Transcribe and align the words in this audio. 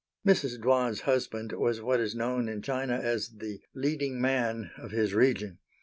Mrs. 0.25 0.59
Dwan's 0.59 1.01
husband 1.01 1.51
was 1.51 1.79
what 1.79 1.99
is 1.99 2.15
known 2.15 2.49
in 2.49 2.63
China 2.63 2.95
as 2.95 3.29
the 3.37 3.61
"leading 3.75 4.19
man" 4.19 4.71
of 4.79 4.89
his 4.89 5.13
region. 5.13 5.59